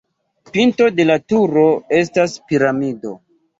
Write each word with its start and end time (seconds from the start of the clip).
Pinto 0.55 0.87
de 1.01 1.05
la 1.09 1.19
turo 1.35 1.67
estas 2.01 2.37
piramido. 2.49 3.17